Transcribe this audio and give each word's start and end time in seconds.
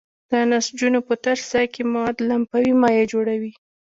د 0.29 0.31
نسجونو 0.51 0.99
په 1.07 1.13
تش 1.23 1.39
ځای 1.51 1.65
کې 1.73 1.81
مواد 1.91 2.17
لمفاوي 2.29 2.73
مایع 2.81 3.03
جوړوي. 3.13 3.51